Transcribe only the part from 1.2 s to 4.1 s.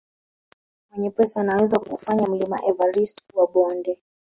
anaweza kuufanya mlima everist kuwa bonde